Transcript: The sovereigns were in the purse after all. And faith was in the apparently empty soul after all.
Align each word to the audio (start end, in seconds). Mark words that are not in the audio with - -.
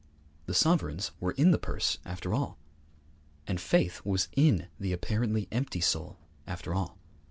The 0.47 0.55
sovereigns 0.55 1.11
were 1.19 1.33
in 1.33 1.51
the 1.51 1.59
purse 1.59 1.99
after 2.05 2.33
all. 2.33 2.57
And 3.45 3.61
faith 3.61 4.03
was 4.03 4.29
in 4.35 4.67
the 4.79 4.93
apparently 4.93 5.47
empty 5.51 5.79
soul 5.79 6.17
after 6.47 6.73
all. 6.73 6.97